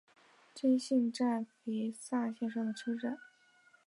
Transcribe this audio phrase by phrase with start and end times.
[0.55, 3.19] 真幸站肥萨线上的车站。